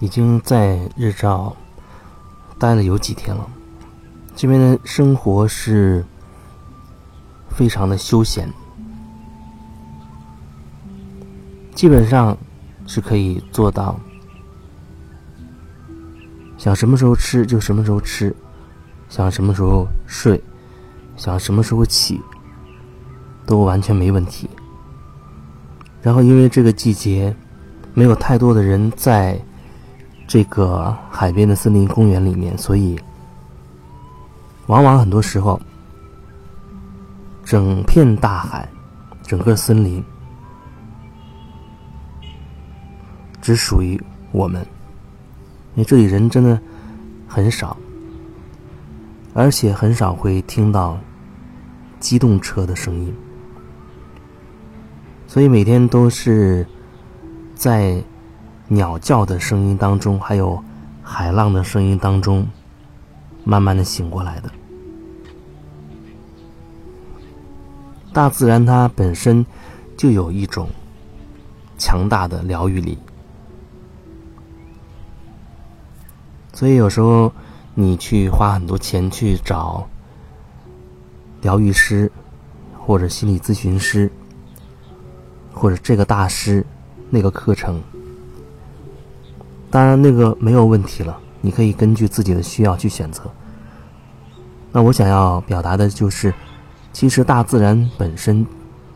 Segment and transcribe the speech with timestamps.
[0.00, 1.56] 已经在日照
[2.58, 3.48] 待了有几天了，
[4.36, 6.04] 这边的生活是
[7.48, 8.52] 非常的休闲，
[11.74, 12.36] 基本上
[12.86, 13.98] 是可以做到
[16.56, 18.34] 想什么时候吃就什么时候吃，
[19.08, 20.40] 想什么时候睡，
[21.16, 22.20] 想什么时候起，
[23.44, 24.48] 都完全没问题。
[26.00, 27.34] 然后因为这个季节
[27.92, 29.38] 没有太多的人在。
[30.26, 32.98] 这个海边的森林公园里面，所以
[34.68, 35.60] 往往很多时候，
[37.44, 38.66] 整片大海、
[39.22, 40.02] 整个森林
[43.44, 44.00] 只属于
[44.32, 44.62] 我们，
[45.74, 46.58] 因为这里人真的
[47.28, 47.76] 很少，
[49.34, 50.98] 而且很少会听到
[52.00, 53.14] 机动车的声音，
[55.28, 56.66] 所以每天都是
[57.54, 58.02] 在。
[58.66, 60.64] 鸟叫的声音当中，还有
[61.02, 62.48] 海浪的声音当中，
[63.44, 64.50] 慢慢的醒过来的。
[68.10, 69.44] 大自然它本身
[69.98, 70.70] 就有一种
[71.76, 72.96] 强大的疗愈力，
[76.54, 77.30] 所以有时候
[77.74, 79.86] 你去花很多钱去找
[81.42, 82.10] 疗愈师，
[82.78, 84.10] 或者心理咨询师，
[85.52, 86.64] 或者这个大师
[87.10, 87.82] 那个课程。
[89.68, 91.18] 当然，那个没有问题了。
[91.40, 93.22] 你可以根据自己的需要去选择。
[94.72, 96.32] 那我想要表达的就是，
[96.92, 98.46] 其实大自然本身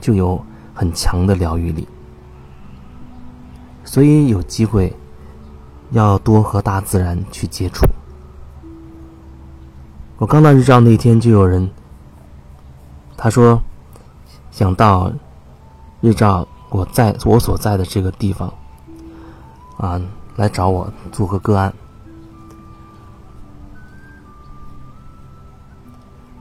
[0.00, 0.44] 就有
[0.74, 1.88] 很强的疗愈力，
[3.84, 4.94] 所以有机会
[5.90, 7.86] 要多和大自然去接触。
[10.18, 11.70] 我刚到日照那天，就有人
[13.16, 13.62] 他说
[14.50, 15.12] 想到
[16.00, 18.52] 日照我在我所在的这个地方
[19.76, 20.00] 啊。
[20.36, 21.72] 来找我做个个案。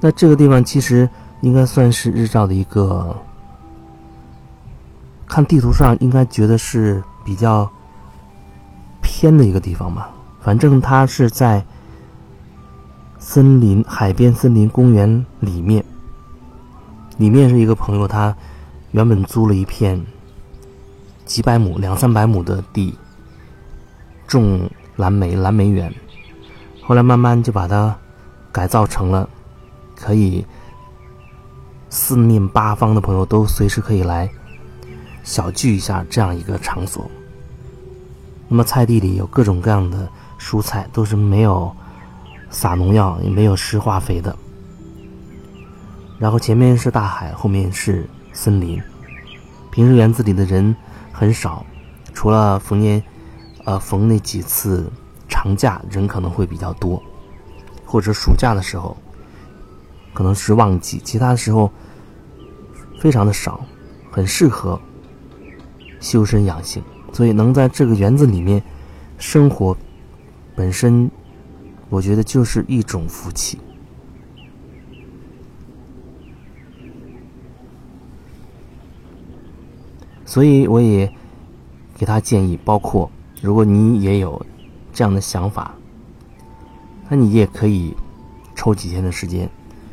[0.00, 1.08] 那这个地方其实
[1.40, 3.16] 应该算是日照的一个，
[5.28, 7.70] 看地图上应该觉得是比较
[9.18, 10.10] 偏的一个地方吧。
[10.42, 11.64] 反正它是在
[13.18, 15.82] 森林海边森林公园里面，
[17.16, 18.36] 里面是一个朋友，他
[18.90, 20.04] 原本租了一片
[21.24, 22.94] 几百亩、两三百亩的地。
[24.26, 25.94] 种蓝莓、蓝莓园，
[26.82, 27.96] 后来慢慢就把它
[28.50, 29.28] 改造成了
[29.94, 30.44] 可以
[31.88, 34.28] 四面八方的朋友都随时可以来
[35.22, 37.08] 小聚一下这样一个场所。
[38.48, 40.08] 那么菜地里有各种各样的
[40.38, 41.74] 蔬菜，都是没有
[42.50, 44.36] 撒农药，也没有施化肥的。
[46.18, 48.80] 然后前面是大海，后面是森林。
[49.70, 50.74] 平时园子里的人
[51.12, 51.64] 很少，
[52.12, 53.02] 除了逢年。
[53.64, 54.88] 呃，逢那几次
[55.28, 57.02] 长假，人可能会比较多，
[57.84, 58.96] 或者暑假的时候，
[60.14, 61.68] 可能是旺季，其他的时候
[63.00, 63.60] 非常的少，
[64.08, 64.80] 很适合
[65.98, 66.80] 修身养性。
[67.16, 68.62] 所以能在这个园子里面
[69.16, 69.74] 生活，
[70.54, 71.10] 本身
[71.88, 73.58] 我觉得就是一种福气。
[80.26, 81.10] 所以我也
[81.96, 83.10] 给他建议，包括。
[83.40, 84.44] 如果你也有
[84.92, 85.74] 这样的想法，
[87.08, 87.96] 那你也可以
[88.54, 89.48] 抽几天的时间，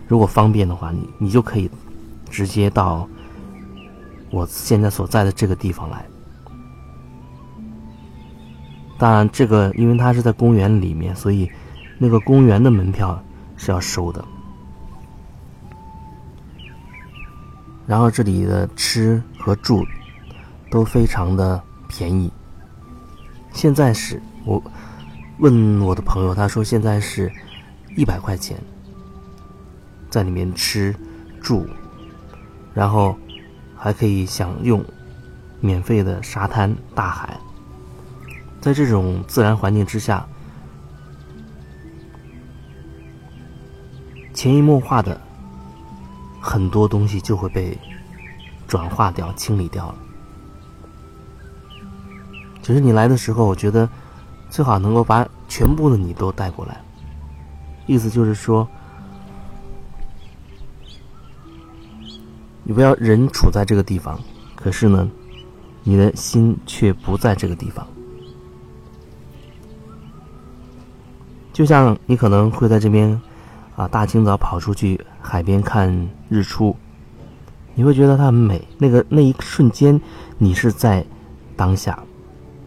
[0.10, 1.72] 如果方便的话，你你就可以
[2.30, 3.08] 直接到
[4.30, 6.06] 我现在所在的这个地方来。
[9.04, 11.52] 当然，这个因为它是在公园里面，所以
[11.98, 13.22] 那个公园的门票
[13.58, 14.24] 是要收的。
[17.86, 19.86] 然后这里的吃和住
[20.72, 22.32] 都非常的便宜。
[23.52, 24.64] 现在是我
[25.40, 27.30] 问我的朋友，他说现在是
[27.98, 28.56] 一百块钱，
[30.10, 30.96] 在里面吃
[31.42, 31.68] 住，
[32.74, 33.18] 然后
[33.76, 34.82] 还可以享用
[35.60, 37.38] 免费的沙滩大海。
[38.64, 40.26] 在这种自然环境之下，
[44.34, 45.20] 潜移默化的
[46.40, 47.78] 很多东西就会被
[48.66, 49.96] 转化掉、清理掉了。
[52.62, 53.90] 其实你来的时候，我觉得
[54.50, 56.82] 最好能够把全部的你都带过来。
[57.86, 58.66] 意思就是说，
[62.64, 64.18] 你不要人处在这个地方，
[64.56, 65.12] 可是呢，
[65.84, 67.86] 你的心却不在这个地方。
[71.54, 73.22] 就像你可能会在这边，
[73.76, 76.76] 啊，大清早跑出去海边看日出，
[77.76, 78.68] 你会觉得它很美。
[78.80, 80.02] 那个那一瞬间，
[80.40, 81.06] 你是在
[81.56, 81.98] 当下，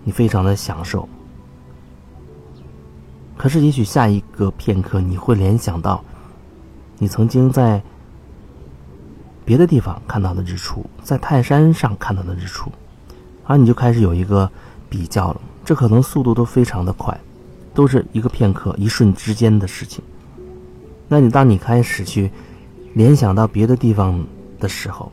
[0.05, 1.09] 你非常的享受。
[3.37, 6.03] 可是，也许下一个片刻，你会联想到，
[6.99, 7.83] 你曾经在
[9.45, 12.71] 别的地方看到的日出，在泰山上看到的日出，
[13.45, 14.49] 而你就开始有一个
[14.89, 15.41] 比较了。
[15.65, 17.21] 这可能速度都非常的快。
[17.77, 20.03] 都是一个片刻、一瞬之间的事情。
[21.09, 22.31] 那你当你开始去
[22.95, 24.25] 联想到别的地方
[24.59, 25.13] 的时候，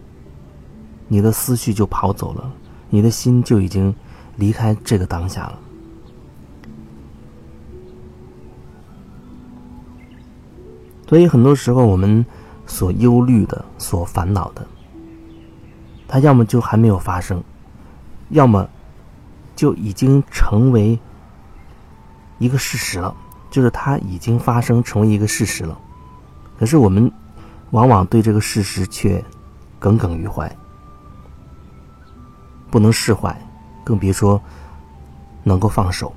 [1.09, 2.49] 你的思绪就跑走了，
[2.89, 3.93] 你的心就已经
[4.37, 5.59] 离开这个当下了。
[11.05, 12.25] 所以很多时候，我们
[12.65, 14.65] 所忧虑的、所烦恼的，
[16.07, 17.43] 它要么就还没有发生，
[18.29, 18.69] 要么
[19.53, 20.97] 就已经成为。
[22.39, 23.15] 一个事实了，
[23.49, 25.77] 就是它已经发生，成为一个事实了。
[26.59, 27.11] 可是我们
[27.71, 29.23] 往往对这个事实却
[29.79, 30.53] 耿耿于怀，
[32.69, 33.35] 不能释怀，
[33.83, 34.41] 更别说
[35.43, 36.13] 能够放手。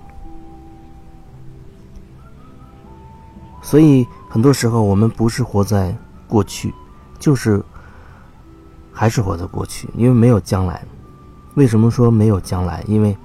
[3.62, 5.96] 所以很多时候，我们不是活在
[6.28, 6.72] 过去，
[7.18, 7.62] 就是
[8.92, 10.84] 还是活在过去，因为没有将来。
[11.54, 12.82] 为什么说没有将来？
[12.86, 13.16] 因为。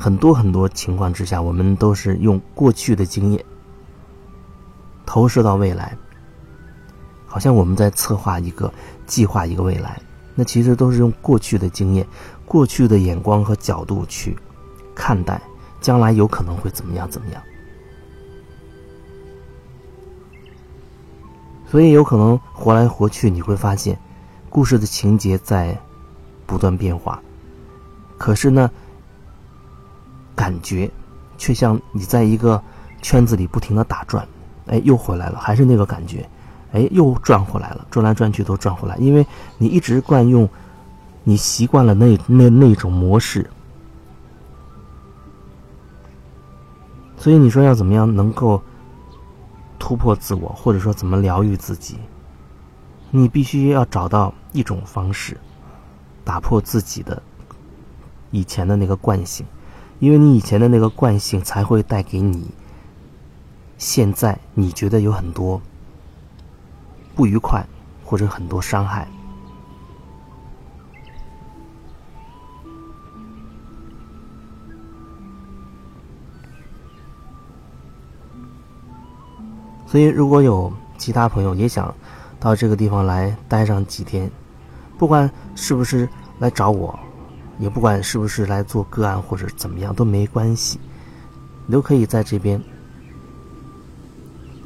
[0.00, 3.44] 很多很多情况之下，我们都是用过去的经验
[5.04, 5.94] 投射到未来，
[7.26, 8.72] 好像我们在策划一个、
[9.06, 10.00] 计划一个未来。
[10.34, 12.06] 那其实都是用过去的经验、
[12.46, 14.34] 过去的眼光和角度去
[14.94, 15.38] 看待
[15.82, 17.42] 将来有可能会怎么样怎么样。
[21.66, 23.98] 所以有可能活来活去，你会发现
[24.48, 25.78] 故事的情节在
[26.46, 27.22] 不断变化。
[28.16, 28.70] 可是呢？
[30.40, 30.90] 感觉，
[31.36, 32.62] 却像你在一个
[33.02, 34.26] 圈子里不停的打转，
[34.68, 36.26] 哎，又回来了，还是那个感觉，
[36.72, 39.26] 哎，又转回来了，转来转去都转回来，因为
[39.58, 40.48] 你一直惯用，
[41.24, 43.50] 你习惯了那那那种模式，
[47.18, 48.62] 所以你说要怎么样能够
[49.78, 51.98] 突破自我，或者说怎么疗愈自己，
[53.10, 55.36] 你必须要找到一种方式，
[56.24, 57.22] 打破自己的
[58.30, 59.44] 以前的那个惯性。
[60.00, 62.50] 因为你以前的那个惯性，才会带给你
[63.76, 65.60] 现在你觉得有很多
[67.14, 67.64] 不愉快，
[68.02, 69.06] 或者很多伤害。
[79.86, 81.92] 所以，如果有其他朋友也想
[82.38, 84.30] 到这个地方来待上几天，
[84.96, 86.08] 不管是不是
[86.38, 86.98] 来找我。
[87.60, 90.80] 也不管是不是来做个案或者怎么样都没关系，
[91.66, 92.60] 你都可以在这边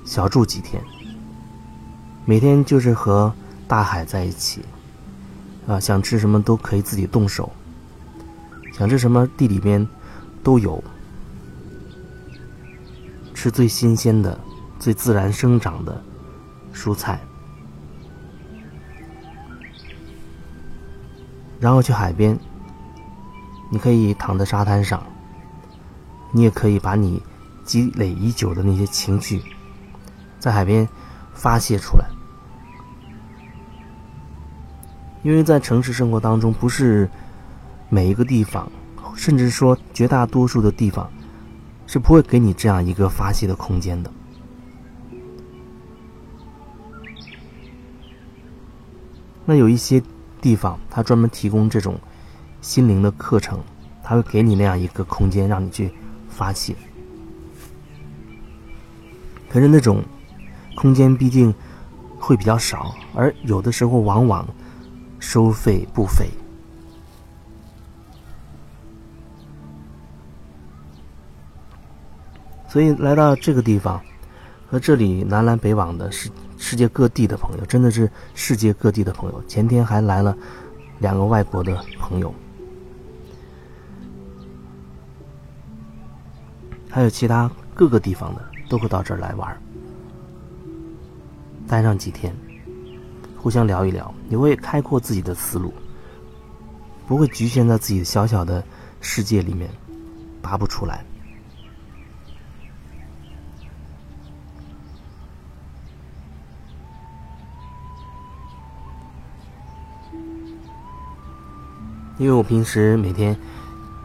[0.04, 0.80] 小住几天，
[2.24, 3.34] 每天就是和
[3.66, 4.62] 大海在一起，
[5.66, 7.50] 啊，想吃什么都可以自己动手，
[8.72, 9.84] 想吃什么地里边
[10.44, 10.82] 都有，
[13.34, 14.38] 吃最新鲜的、
[14.78, 16.00] 最自然生长的
[16.72, 17.20] 蔬菜，
[21.58, 22.38] 然后去海边。
[23.70, 25.04] 你可以躺在沙滩上，
[26.30, 27.20] 你也可以把你
[27.64, 29.42] 积累已久的那些情绪，
[30.38, 30.88] 在海边
[31.32, 32.04] 发泄出来。
[35.22, 37.08] 因为在城市生活当中，不是
[37.88, 38.70] 每一个地方，
[39.16, 41.10] 甚至说绝大多数的地方，
[41.86, 44.12] 是不会给你这样一个发泄的空间的。
[49.46, 50.00] 那有一些
[50.40, 51.98] 地方，它专门提供这种。
[52.64, 53.60] 心灵的课程，
[54.02, 55.92] 他会给你那样一个空间，让你去
[56.30, 56.74] 发泄。
[59.50, 60.02] 可是那种
[60.74, 61.54] 空间毕竟
[62.18, 64.48] 会比较少，而有的时候往往
[65.18, 66.26] 收费不菲。
[72.66, 74.00] 所以来到这个地方，
[74.70, 79.44] 和这里南来北往的世世界各地的朋友，真的是世界各地的朋友。
[79.46, 80.34] 前天还来了
[81.00, 82.34] 两个外国的朋友。
[86.94, 89.60] 还有其他各个地方的都会到这儿来玩，
[91.66, 92.32] 待上几天，
[93.36, 95.74] 互相聊一聊，你会开阔自己的思路，
[97.08, 98.62] 不会局限在自己小小的
[99.00, 99.68] 世界里面，
[100.40, 101.04] 拔不出来。
[112.18, 113.36] 因为我平时每天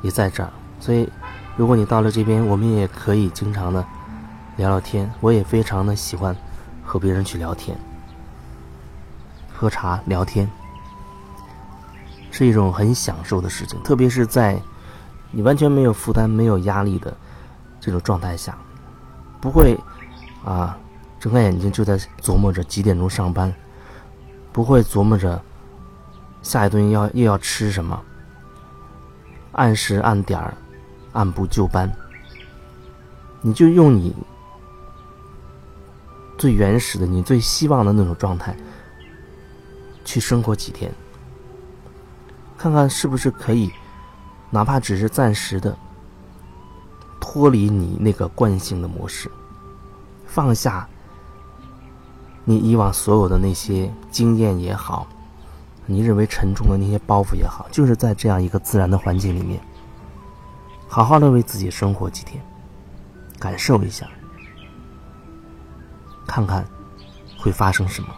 [0.01, 1.07] 也在这儿，所以
[1.59, 3.85] 如果你到了这边，我们也可以经常的
[4.55, 5.11] 聊聊天。
[5.19, 6.33] 我也非常的喜欢
[6.85, 7.77] 和别人去聊天，
[9.53, 10.49] 喝茶聊天
[12.31, 14.57] 是一种很享受的事情，特别是在
[15.31, 17.13] 你完全没有负担、没有压力的
[17.77, 18.57] 这种状态下，
[19.41, 19.77] 不会
[20.45, 20.77] 啊
[21.19, 23.53] 睁开眼睛就在琢磨着几点钟上班，
[24.53, 25.37] 不会琢磨着。
[26.41, 28.01] 下一顿要又要吃什么？
[29.51, 30.53] 按时按点儿，
[31.13, 31.91] 按部就班。
[33.41, 34.13] 你就用你
[36.37, 38.55] 最原始的、你最希望的那种状态
[40.03, 40.91] 去生活几天，
[42.57, 43.71] 看看是不是可以，
[44.49, 45.77] 哪怕只是暂时的
[47.19, 49.31] 脱离你那个惯性的模式，
[50.25, 50.87] 放下
[52.43, 55.07] 你以往所有的那些经验也好。
[55.85, 59.59] 你认为沉重的那些包袱也好，就是在这样一个自然的环境里面，
[60.89, 62.43] 好好的为自己生活几天，
[63.37, 64.09] 感受一下，
[66.27, 66.67] 看看
[67.37, 68.09] 会发生什么。